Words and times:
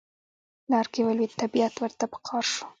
لار 0.71 0.87
کې 0.93 1.01
ولوید 1.03 1.37
طبیعت 1.41 1.73
ورته 1.77 2.05
په 2.11 2.17
قار 2.27 2.45
شو. 2.53 2.65